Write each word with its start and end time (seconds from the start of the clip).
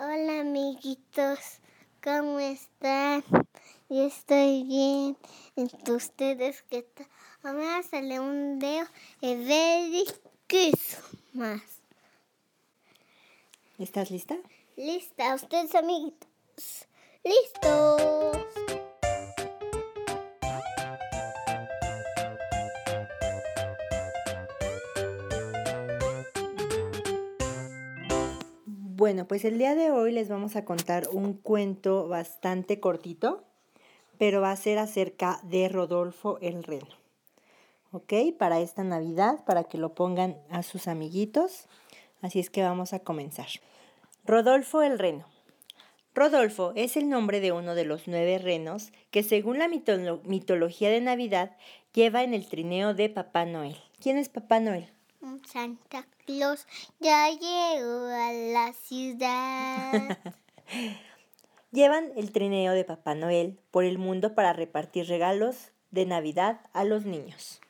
Hola 0.00 0.42
amiguitos, 0.42 1.58
¿cómo 2.00 2.38
están? 2.38 3.24
Yo 3.88 4.06
estoy 4.06 4.62
bien. 4.62 5.16
¿Ustedes 5.88 6.62
qué 6.70 6.82
tal? 6.84 7.08
Ahora 7.42 7.82
sale 7.82 8.20
un 8.20 8.60
dedo 8.60 8.86
de 9.20 9.34
Merry 9.34 10.04
Christmas. 10.46 11.62
¿Estás 13.76 14.12
lista? 14.12 14.36
Lista, 14.76 15.34
ustedes 15.34 15.74
amiguitos. 15.74 16.86
¡Listos! 17.24 18.27
Bueno, 28.98 29.28
pues 29.28 29.44
el 29.44 29.58
día 29.58 29.76
de 29.76 29.92
hoy 29.92 30.10
les 30.10 30.28
vamos 30.28 30.56
a 30.56 30.64
contar 30.64 31.06
un 31.12 31.34
cuento 31.34 32.08
bastante 32.08 32.80
cortito, 32.80 33.44
pero 34.18 34.40
va 34.40 34.50
a 34.50 34.56
ser 34.56 34.80
acerca 34.80 35.38
de 35.44 35.68
Rodolfo 35.68 36.40
el 36.40 36.64
Reno. 36.64 36.88
¿Ok? 37.92 38.12
Para 38.36 38.58
esta 38.58 38.82
Navidad, 38.82 39.44
para 39.44 39.62
que 39.62 39.78
lo 39.78 39.94
pongan 39.94 40.36
a 40.50 40.64
sus 40.64 40.88
amiguitos. 40.88 41.68
Así 42.22 42.40
es 42.40 42.50
que 42.50 42.64
vamos 42.64 42.92
a 42.92 42.98
comenzar. 42.98 43.46
Rodolfo 44.24 44.82
el 44.82 44.98
Reno. 44.98 45.26
Rodolfo 46.12 46.72
es 46.74 46.96
el 46.96 47.08
nombre 47.08 47.38
de 47.38 47.52
uno 47.52 47.76
de 47.76 47.84
los 47.84 48.08
nueve 48.08 48.38
renos 48.38 48.90
que 49.12 49.22
según 49.22 49.60
la 49.60 49.68
mitología 49.68 50.90
de 50.90 51.00
Navidad 51.00 51.56
lleva 51.94 52.24
en 52.24 52.34
el 52.34 52.48
trineo 52.48 52.94
de 52.94 53.08
Papá 53.10 53.44
Noel. 53.44 53.76
¿Quién 54.00 54.18
es 54.18 54.28
Papá 54.28 54.58
Noel? 54.58 54.90
Santa 55.46 56.04
Claus 56.28 56.66
ya 57.00 57.30
llegó 57.30 58.04
a 58.04 58.32
la 58.34 58.74
ciudad. 58.74 60.18
Llevan 61.72 62.12
el 62.16 62.32
trineo 62.32 62.74
de 62.74 62.84
Papá 62.84 63.14
Noel 63.14 63.58
por 63.70 63.84
el 63.84 63.96
mundo 63.96 64.34
para 64.34 64.52
repartir 64.52 65.08
regalos 65.08 65.70
de 65.90 66.04
Navidad 66.04 66.60
a 66.74 66.84
los 66.84 67.06
niños. 67.06 67.62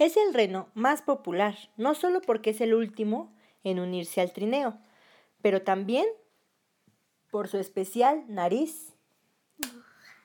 Es 0.00 0.16
el 0.16 0.34
reno 0.34 0.70
más 0.74 1.02
popular, 1.02 1.56
no 1.76 1.94
solo 1.94 2.20
porque 2.20 2.50
es 2.50 2.60
el 2.60 2.74
último 2.74 3.32
en 3.62 3.78
unirse 3.78 4.20
al 4.20 4.32
trineo, 4.32 4.76
pero 5.40 5.62
también 5.62 6.06
por 7.30 7.46
su 7.46 7.58
especial 7.58 8.24
nariz. 8.26 8.92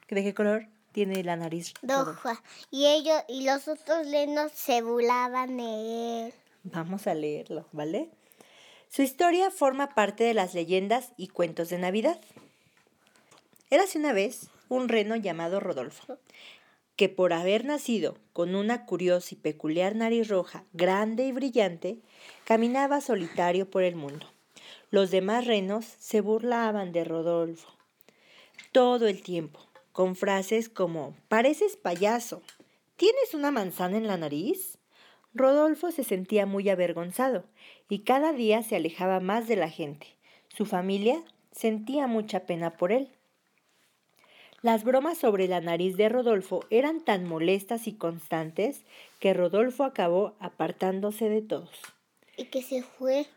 ¿De 0.10 0.24
qué 0.24 0.34
color? 0.34 0.70
tiene 0.98 1.24
la 1.24 1.36
nariz 1.36 1.76
roja. 1.84 2.42
Y 2.72 2.88
ellos 2.88 3.22
y 3.28 3.46
los 3.46 3.68
otros 3.68 4.08
lenos 4.08 4.52
se 4.52 4.82
burlaban 4.82 5.56
de 5.56 6.26
él. 6.26 6.34
Vamos 6.72 7.08
a 7.08 7.14
leerlo, 7.14 7.66
¿vale? 7.72 8.10
Su 8.90 9.02
historia 9.02 9.52
forma 9.52 9.90
parte 9.96 10.24
de 10.24 10.34
las 10.34 10.54
leyendas 10.54 11.12
y 11.18 11.28
cuentos 11.28 11.70
de 11.70 11.78
Navidad. 11.78 12.20
Érase 13.70 13.98
una 13.98 14.14
vez 14.14 14.50
un 14.70 14.90
reno 14.90 15.16
llamado 15.16 15.60
Rodolfo, 15.60 16.18
que 16.96 17.10
por 17.10 17.34
haber 17.34 17.66
nacido 17.66 18.18
con 18.34 18.56
una 18.56 18.86
curiosa 18.86 19.36
y 19.36 19.38
peculiar 19.38 19.96
nariz 19.96 20.28
roja, 20.28 20.64
grande 20.74 21.26
y 21.26 21.32
brillante, 21.32 22.00
caminaba 22.46 23.02
solitario 23.02 23.70
por 23.70 23.84
el 23.84 23.96
mundo. 23.96 24.26
Los 24.90 25.12
demás 25.12 25.46
renos 25.46 25.86
se 26.00 26.22
burlaban 26.22 26.92
de 26.92 27.04
Rodolfo 27.04 27.78
todo 28.72 29.08
el 29.08 29.22
tiempo, 29.22 29.60
con 29.92 30.16
frases 30.16 30.70
como 30.70 31.16
pareces 31.30 31.78
payaso, 31.78 32.42
¿tienes 32.96 33.34
una 33.34 33.52
manzana 33.52 33.98
en 33.98 34.08
la 34.08 34.18
nariz? 34.18 34.77
Rodolfo 35.38 35.92
se 35.92 36.04
sentía 36.04 36.46
muy 36.46 36.70
avergonzado 36.70 37.46
y 37.90 38.00
cada 38.00 38.34
día 38.34 38.64
se 38.64 38.76
alejaba 38.76 39.20
más 39.20 39.48
de 39.48 39.56
la 39.56 39.70
gente. 39.70 40.08
Su 40.50 40.66
familia 40.66 41.24
sentía 41.52 42.08
mucha 42.08 42.42
pena 42.46 42.78
por 42.78 42.92
él. 42.92 43.10
Las 44.62 44.84
bromas 44.84 45.18
sobre 45.20 45.48
la 45.48 45.62
nariz 45.62 45.98
de 45.98 46.10
Rodolfo 46.10 46.66
eran 46.72 47.02
tan 47.02 47.26
molestas 47.26 47.88
y 47.88 47.94
constantes 47.94 48.84
que 49.20 49.34
Rodolfo 49.34 49.84
acabó 49.84 50.36
apartándose 50.40 51.30
de 51.30 51.42
todos. 51.42 51.80
¿Y 52.36 52.46
que 52.46 52.62
se 52.62 52.82
fue? 52.82 53.28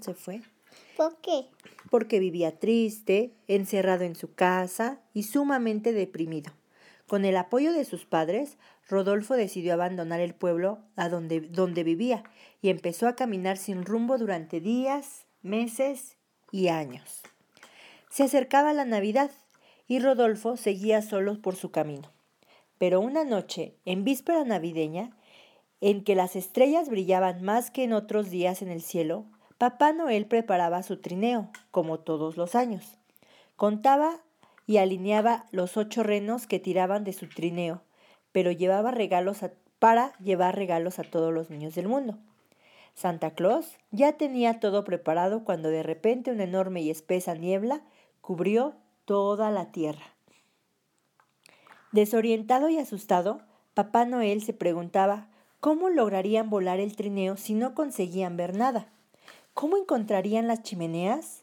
se 0.00 0.14
fue. 0.14 0.40
¿Por 0.96 1.16
qué? 1.20 1.46
Porque 1.90 2.18
vivía 2.18 2.58
triste, 2.58 3.32
encerrado 3.48 4.04
en 4.04 4.16
su 4.16 4.34
casa 4.34 5.00
y 5.12 5.24
sumamente 5.24 5.92
deprimido. 5.92 6.52
Con 7.06 7.24
el 7.24 7.36
apoyo 7.36 7.72
de 7.72 7.84
sus 7.84 8.06
padres, 8.06 8.56
Rodolfo 8.88 9.34
decidió 9.34 9.74
abandonar 9.74 10.20
el 10.20 10.34
pueblo 10.34 10.78
donde, 10.96 11.40
donde 11.40 11.84
vivía 11.84 12.24
y 12.60 12.70
empezó 12.70 13.08
a 13.08 13.16
caminar 13.16 13.56
sin 13.56 13.84
rumbo 13.84 14.18
durante 14.18 14.60
días, 14.60 15.26
meses 15.42 16.16
y 16.50 16.68
años. 16.68 17.22
Se 18.10 18.24
acercaba 18.24 18.72
la 18.72 18.84
Navidad 18.84 19.30
y 19.86 19.98
Rodolfo 19.98 20.56
seguía 20.56 21.02
solo 21.02 21.40
por 21.40 21.56
su 21.56 21.70
camino. 21.70 22.10
Pero 22.78 23.00
una 23.00 23.24
noche, 23.24 23.76
en 23.84 24.04
víspera 24.04 24.44
navideña, 24.44 25.16
en 25.80 26.04
que 26.04 26.14
las 26.14 26.36
estrellas 26.36 26.88
brillaban 26.88 27.42
más 27.42 27.70
que 27.70 27.84
en 27.84 27.92
otros 27.92 28.30
días 28.30 28.62
en 28.62 28.70
el 28.70 28.82
cielo, 28.82 29.26
Papá 29.58 29.92
Noel 29.92 30.26
preparaba 30.26 30.82
su 30.82 31.00
trineo, 31.00 31.50
como 31.70 32.00
todos 32.00 32.36
los 32.36 32.54
años. 32.54 32.98
Contaba 33.56 34.20
y 34.66 34.78
alineaba 34.78 35.46
los 35.52 35.76
ocho 35.76 36.02
renos 36.02 36.46
que 36.46 36.58
tiraban 36.58 37.04
de 37.04 37.12
su 37.12 37.28
trineo, 37.28 37.82
pero 38.34 38.50
llevaba 38.50 38.90
regalos 38.90 39.44
para 39.78 40.12
llevar 40.18 40.56
regalos 40.56 40.98
a 40.98 41.04
todos 41.04 41.32
los 41.32 41.50
niños 41.50 41.76
del 41.76 41.86
mundo. 41.86 42.18
Santa 42.92 43.30
Claus 43.30 43.78
ya 43.92 44.14
tenía 44.14 44.58
todo 44.58 44.82
preparado 44.82 45.44
cuando 45.44 45.68
de 45.68 45.84
repente 45.84 46.32
una 46.32 46.42
enorme 46.42 46.82
y 46.82 46.90
espesa 46.90 47.34
niebla 47.34 47.82
cubrió 48.20 48.74
toda 49.04 49.52
la 49.52 49.70
tierra. 49.70 50.02
Desorientado 51.92 52.68
y 52.68 52.78
asustado, 52.78 53.40
Papá 53.72 54.04
Noel 54.04 54.42
se 54.42 54.52
preguntaba 54.52 55.28
cómo 55.60 55.88
lograrían 55.88 56.50
volar 56.50 56.80
el 56.80 56.96
trineo 56.96 57.36
si 57.36 57.54
no 57.54 57.72
conseguían 57.76 58.36
ver 58.36 58.56
nada. 58.56 58.88
¿Cómo 59.54 59.76
encontrarían 59.76 60.48
las 60.48 60.64
chimeneas? 60.64 61.40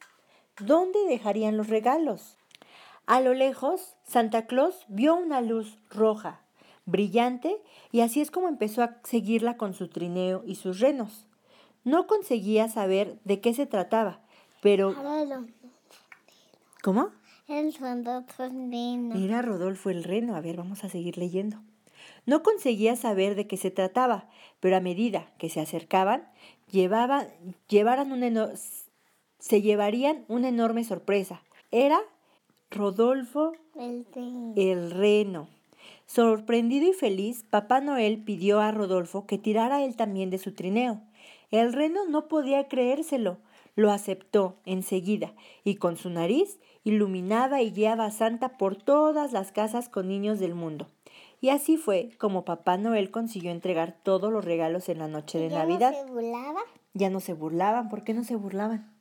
¿Dónde 0.59 0.99
dejarían 1.07 1.55
los 1.55 1.69
regalos? 1.69 2.35
A 3.05 3.21
lo 3.21 3.33
lejos, 3.33 3.95
Santa 4.03 4.45
Claus 4.45 4.83
vio 4.89 5.15
una 5.15 5.39
luz 5.39 5.77
roja, 5.89 6.40
brillante, 6.91 7.61
y 7.91 8.01
así 8.01 8.21
es 8.21 8.29
como 8.31 8.47
empezó 8.47 8.83
a 8.83 8.99
seguirla 9.03 9.57
con 9.57 9.73
su 9.73 9.87
trineo 9.87 10.43
y 10.45 10.55
sus 10.55 10.79
renos. 10.79 11.25
No 11.83 12.05
conseguía 12.05 12.67
saber 12.69 13.19
de 13.23 13.41
qué 13.41 13.53
se 13.53 13.65
trataba, 13.65 14.21
pero... 14.61 14.93
¿Cómo? 16.83 17.09
Era 19.15 19.41
Rodolfo 19.41 19.89
el 19.89 20.03
reno. 20.03 20.35
A 20.35 20.41
ver, 20.41 20.57
vamos 20.57 20.83
a 20.83 20.89
seguir 20.89 21.17
leyendo. 21.17 21.57
No 22.25 22.43
conseguía 22.43 22.95
saber 22.95 23.35
de 23.35 23.47
qué 23.47 23.57
se 23.57 23.71
trataba, 23.71 24.29
pero 24.59 24.77
a 24.77 24.79
medida 24.79 25.31
que 25.37 25.49
se 25.49 25.59
acercaban, 25.59 26.29
llevaban, 26.69 27.27
llevaran 27.67 28.09
se 29.39 29.61
llevarían 29.61 30.23
una 30.27 30.49
enorme 30.49 30.83
sorpresa. 30.83 31.43
Era 31.71 31.99
Rodolfo 32.69 33.53
el, 33.75 34.05
el 34.55 34.91
reno. 34.91 35.49
Sorprendido 36.13 36.89
y 36.89 36.91
feliz, 36.91 37.45
Papá 37.49 37.79
Noel 37.79 38.21
pidió 38.21 38.59
a 38.59 38.73
Rodolfo 38.73 39.25
que 39.25 39.37
tirara 39.37 39.85
él 39.85 39.95
también 39.95 40.29
de 40.29 40.39
su 40.39 40.53
trineo. 40.53 40.99
El 41.51 41.71
reno 41.71 42.01
no 42.05 42.27
podía 42.27 42.67
creérselo. 42.67 43.37
Lo 43.77 43.91
aceptó 43.91 44.57
enseguida 44.65 45.31
y 45.63 45.75
con 45.75 45.95
su 45.95 46.09
nariz 46.09 46.59
iluminaba 46.83 47.61
y 47.61 47.71
guiaba 47.71 48.07
a 48.07 48.11
Santa 48.11 48.57
por 48.57 48.75
todas 48.75 49.31
las 49.31 49.53
casas 49.53 49.87
con 49.87 50.09
niños 50.09 50.41
del 50.41 50.53
mundo. 50.53 50.89
Y 51.39 51.47
así 51.47 51.77
fue 51.77 52.09
como 52.17 52.43
Papá 52.43 52.75
Noel 52.75 53.09
consiguió 53.09 53.49
entregar 53.51 53.97
todos 54.03 54.33
los 54.33 54.43
regalos 54.43 54.89
en 54.89 54.99
la 54.99 55.07
noche 55.07 55.39
de 55.39 55.47
Navidad. 55.47 55.93
¿Ya 55.93 56.01
no 56.01 56.07
se 56.07 56.11
burlaban? 56.11 56.63
Ya 56.93 57.09
no 57.09 57.19
se 57.21 57.33
burlaban. 57.33 57.87
¿Por 57.87 58.03
qué 58.03 58.13
no 58.13 58.25
se 58.25 58.35
burlaban? 58.35 58.93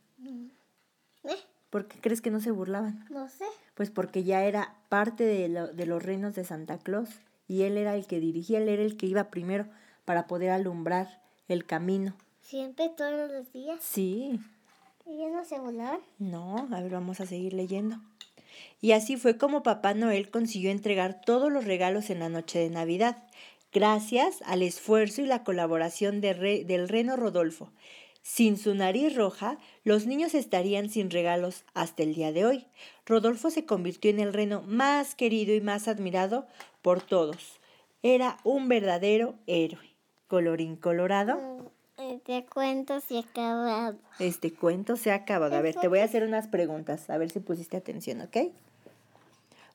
¿Eh? 1.25 1.34
¿Por 1.70 1.88
qué 1.88 1.99
crees 2.00 2.20
que 2.20 2.31
no 2.31 2.38
se 2.38 2.52
burlaban? 2.52 3.05
No 3.11 3.29
sé. 3.29 3.46
Pues 3.81 3.88
porque 3.88 4.25
ya 4.25 4.44
era 4.44 4.75
parte 4.91 5.25
de, 5.25 5.49
de 5.49 5.87
los 5.87 6.03
reinos 6.03 6.35
de 6.35 6.44
Santa 6.44 6.77
Claus 6.77 7.09
y 7.49 7.62
él 7.62 7.79
era 7.79 7.94
el 7.94 8.06
que 8.06 8.21
dirigía, 8.21 8.59
él 8.59 8.69
era 8.69 8.82
el 8.82 8.99
que 8.99 9.06
iba 9.06 9.31
primero 9.31 9.69
para 10.05 10.27
poder 10.27 10.50
alumbrar 10.50 11.23
el 11.49 11.65
camino. 11.65 12.15
¿Siempre, 12.43 12.91
todos 12.91 13.31
los 13.31 13.50
días? 13.55 13.79
Sí. 13.81 14.38
¿Y 15.06 15.25
no 15.32 15.47
se 15.47 15.59
burlaban? 15.59 16.00
No, 16.19 16.69
a 16.71 16.82
ver, 16.82 16.93
vamos 16.93 17.23
a 17.23 17.27
seguir 17.27 17.55
leyendo. 17.55 17.97
Y 18.82 18.93
así 18.93 19.17
fue 19.17 19.38
como 19.38 19.62
Papá 19.62 19.94
Noel 19.94 20.31
consiguió 20.31 20.71
entregar 20.71 21.23
todos 21.23 21.50
los 21.50 21.65
regalos 21.65 22.11
en 22.11 22.19
la 22.19 22.29
noche 22.29 22.59
de 22.59 22.69
Navidad, 22.69 23.25
gracias 23.73 24.43
al 24.43 24.61
esfuerzo 24.61 25.23
y 25.23 25.27
la 25.27 25.43
colaboración 25.43 26.21
del 26.21 26.87
reno 26.87 27.17
Rodolfo. 27.17 27.73
Sin 28.22 28.56
su 28.58 28.75
nariz 28.75 29.17
roja, 29.17 29.58
los 29.82 30.06
niños 30.06 30.34
estarían 30.34 30.90
sin 30.90 31.11
regalos 31.11 31.64
hasta 31.75 32.02
el 32.02 32.14
día 32.14 32.32
de 32.32 32.44
hoy. 32.44 32.67
Rodolfo 33.06 33.50
se 33.50 33.64
convirtió 33.64 34.11
en 34.11 34.20
el 34.20 34.32
reno 34.32 34.62
más 34.67 35.14
querido 35.14 35.55
y 35.55 35.61
más 35.61 35.88
admirado 35.88 36.46
por 36.82 37.00
todos. 37.00 37.61
Era 38.02 38.38
un 38.44 38.69
verdadero 38.69 39.34
héroe. 39.46 39.90
Colorín 40.28 40.76
colorado, 40.76 41.72
Este 41.99 42.46
cuento 42.46 43.00
se 43.00 43.19
ha 43.19 43.20
acabado. 43.20 43.99
Este 44.19 44.52
cuento 44.52 44.96
se 44.96 45.11
ha 45.11 45.17
acabado. 45.17 45.56
A 45.56 45.61
ver, 45.61 45.75
te 45.75 45.88
voy 45.88 45.99
a 45.99 46.05
hacer 46.05 46.22
unas 46.22 46.49
preguntas, 46.49 47.11
a 47.11 47.19
ver 47.19 47.31
si 47.31 47.40
pusiste 47.40 47.76
atención, 47.76 48.20
¿ok? 48.22 48.37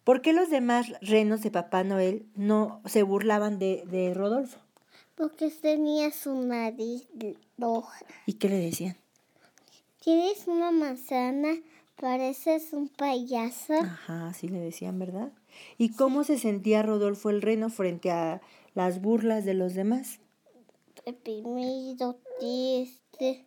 ¿Por 0.03 0.21
qué 0.21 0.33
los 0.33 0.49
demás 0.49 0.93
renos 1.01 1.41
de 1.41 1.51
Papá 1.51 1.83
Noel 1.83 2.25
no 2.35 2.81
se 2.85 3.03
burlaban 3.03 3.59
de, 3.59 3.83
de 3.87 4.13
Rodolfo? 4.13 4.59
Porque 5.15 5.49
tenía 5.49 6.11
su 6.11 6.35
nariz 6.35 7.07
roja. 7.57 8.05
¿Y 8.25 8.33
qué 8.33 8.49
le 8.49 8.57
decían? 8.57 8.97
Tienes 10.03 10.47
una 10.47 10.71
manzana, 10.71 11.55
pareces 11.95 12.73
un 12.73 12.89
payaso. 12.89 13.73
Ajá, 13.73 14.33
sí 14.33 14.49
le 14.49 14.59
decían, 14.59 14.99
¿verdad? 14.99 15.31
¿Y 15.77 15.93
cómo 15.93 16.23
se 16.23 16.37
sentía 16.37 16.83
Rodolfo 16.83 17.29
el 17.29 17.41
reno 17.41 17.69
frente 17.69 18.11
a 18.11 18.41
las 18.73 19.01
burlas 19.01 19.45
de 19.45 19.53
los 19.53 19.73
demás? 19.73 20.19
Deprimido, 21.05 22.19
triste. 22.39 23.45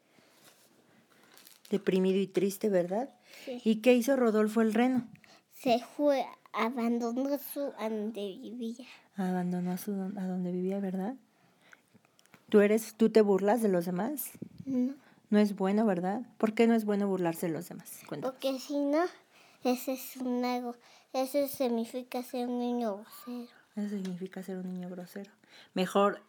Deprimido 1.71 2.19
y 2.19 2.27
triste, 2.27 2.71
¿verdad? 2.71 3.11
Sí. 3.45 3.61
¿Y 3.65 3.77
qué 3.83 3.95
hizo 3.95 4.17
Rodolfo 4.17 4.63
el 4.63 4.73
reno? 4.73 5.07
Se 5.53 5.81
fue, 5.97 6.25
abandonó 6.53 7.39
su 7.39 7.73
a 7.79 7.91
donde 7.91 8.21
vivía. 8.21 8.87
Abandonó 9.17 9.73
a, 9.73 9.77
su, 9.77 9.93
a 9.93 10.27
donde 10.27 10.53
vivía, 10.53 10.81
¿verdad? 10.81 11.17
¿Tú, 12.49 12.61
eres, 12.61 12.95
¿Tú 12.95 13.11
te 13.11 13.21
burlas 13.21 13.63
de 13.63 13.69
los 13.69 13.85
demás? 13.85 14.31
No. 14.65 14.95
No 15.31 15.39
es 15.39 15.55
bueno, 15.57 15.85
¿verdad? 15.85 16.23
¿Por 16.39 16.55
qué 16.55 16.67
no 16.67 16.75
es 16.75 16.85
bueno 16.85 17.07
burlarse 17.07 17.47
de 17.47 17.53
los 17.53 17.69
demás? 17.69 18.01
Cuéntanos. 18.09 18.35
Porque 18.35 18.59
si 18.59 18.79
no, 18.79 19.05
ese 19.63 19.93
es 19.93 20.17
un 20.17 20.43
ego. 20.45 20.75
Eso 21.13 21.47
significa 21.49 22.23
ser 22.23 22.49
un 22.49 22.59
niño 22.59 22.97
grosero. 22.97 23.49
Eso 23.77 23.89
significa 23.91 24.43
ser 24.43 24.57
un 24.57 24.73
niño 24.73 24.89
grosero. 24.89 25.31
Mejor, 25.75 26.23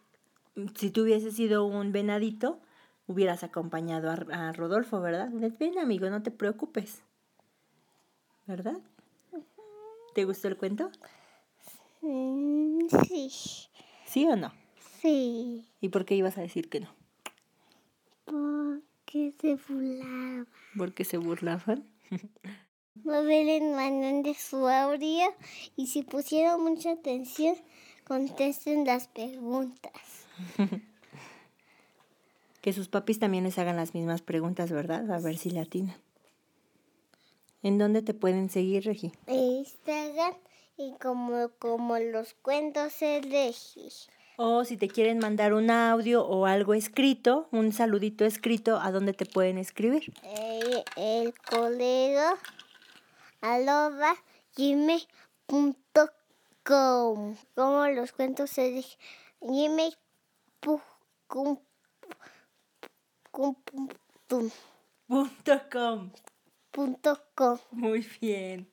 si 0.76 0.90
tú 0.90 1.02
hubieses 1.02 1.34
sido 1.34 1.64
un 1.64 1.92
venadito, 1.92 2.60
hubieras 3.06 3.42
acompañado 3.42 4.10
a, 4.10 4.48
a 4.48 4.52
Rodolfo, 4.52 5.00
¿verdad? 5.00 5.30
Ven, 5.32 5.78
amigo, 5.78 6.10
no 6.10 6.22
te 6.22 6.30
preocupes. 6.30 7.02
¿Verdad? 8.46 8.78
¿Te 10.14 10.24
gustó 10.24 10.48
el 10.48 10.56
cuento? 10.56 10.90
Mm, 12.02 12.86
sí, 13.06 13.30
¿Sí 14.06 14.26
o 14.26 14.36
no? 14.36 14.52
Sí. 15.00 15.66
¿Y 15.80 15.88
por 15.88 16.04
qué 16.04 16.14
ibas 16.14 16.38
a 16.38 16.42
decir 16.42 16.68
que 16.68 16.80
no? 16.80 16.88
Porque 18.24 19.32
se 19.40 19.56
burlaba. 19.56 20.46
¿Porque 20.76 21.04
se 21.04 21.16
burlaban? 21.18 21.84
Manual 23.04 24.22
de 24.22 24.34
su 24.34 24.68
audio 24.68 25.24
y 25.76 25.86
si 25.86 26.02
pusieron 26.02 26.62
mucha 26.62 26.92
atención, 26.92 27.56
contesten 28.04 28.84
las 28.84 29.08
preguntas. 29.08 29.92
Que 32.60 32.74
sus 32.74 32.88
papis 32.88 33.18
también 33.18 33.44
les 33.44 33.58
hagan 33.58 33.76
las 33.76 33.94
mismas 33.94 34.20
preguntas, 34.20 34.70
¿verdad? 34.70 35.10
A 35.10 35.18
ver 35.18 35.38
si 35.38 35.48
le 35.50 35.60
atinan. 35.60 35.96
¿En 37.62 37.78
dónde 37.78 38.02
te 38.02 38.12
pueden 38.12 38.50
seguir, 38.50 38.84
Regi? 38.84 39.12
Instagram 39.28 40.34
y 40.76 40.92
como, 41.00 41.48
como 41.58 41.98
los 41.98 42.34
cuentos 42.34 43.00
elegí. 43.00 43.88
O 44.42 44.64
si 44.64 44.78
te 44.78 44.88
quieren 44.88 45.18
mandar 45.18 45.52
un 45.52 45.70
audio 45.70 46.24
o 46.26 46.46
algo 46.46 46.72
escrito, 46.72 47.46
un 47.52 47.74
saludito 47.74 48.24
escrito, 48.24 48.80
¿a 48.80 48.90
dónde 48.90 49.12
te 49.12 49.26
pueden 49.26 49.58
escribir? 49.58 50.14
El, 50.22 50.82
el 50.96 51.34
colega 51.40 52.38
arroba 53.42 54.14
gmail.com 54.56 55.76
como 57.54 57.86
los 57.88 58.12
cuentos 58.12 58.56
elegí. 58.56 58.96
Gmail 59.42 59.94
pu- 60.62 60.80
cum- 61.26 61.60
cum- 63.30 63.56
tum- 64.26 64.50
Punto 65.06 65.60
com. 67.34 67.58
Muy 67.72 68.06
bien. 68.22 68.70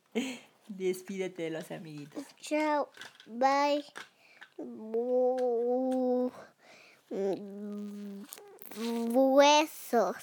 Despídete 0.69 1.43
de 1.43 1.49
los 1.49 1.69
amiguitos. 1.71 2.23
Chao, 2.39 2.89
bye. 3.25 3.83
Huesos. 8.79 10.15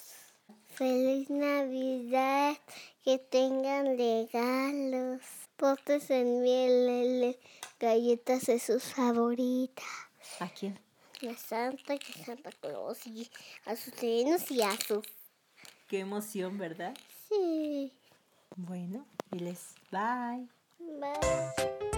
Feliz 0.74 1.30
Navidad. 1.30 2.56
Que 3.04 3.18
tengan 3.18 3.96
regalos. 3.98 5.20
Potes 5.56 6.10
en 6.10 6.42
miel, 6.42 7.38
galletas 7.78 8.46
de 8.46 8.58
sus 8.58 8.82
favoritas. 8.82 9.84
¿A 10.40 10.48
quién? 10.48 10.78
A 11.30 11.34
Santa 11.36 11.94
y 11.94 11.98
a 11.98 12.24
Santa 12.24 12.50
Claus 12.50 13.06
y 13.06 13.30
a 13.66 13.76
sus 13.76 13.98
reinos 14.00 14.50
y 14.50 14.62
a 14.62 14.76
sus... 14.76 15.04
Qué 15.88 16.00
emoción, 16.00 16.58
¿verdad? 16.58 16.94
Sí. 17.28 17.92
Bueno, 18.56 19.06
diles 19.30 19.74
bye. 19.90 20.48
Bye. 20.78 21.90